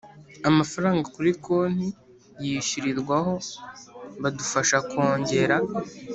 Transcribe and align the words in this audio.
amafaranga 0.49 1.03
kuri 1.15 1.31
konti 1.45 1.87
yishyurirwaho 2.45 3.33
badufasha 4.21 4.77
kongera 4.89 5.57